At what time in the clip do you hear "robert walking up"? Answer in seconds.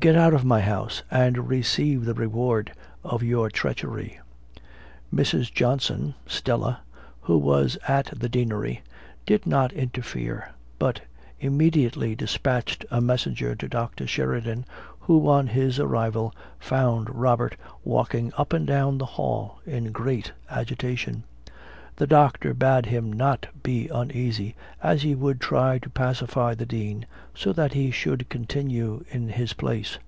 17.12-18.52